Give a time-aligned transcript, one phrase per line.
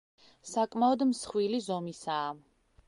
[0.51, 2.29] საკმაოდ მსხვილი ზომისაა.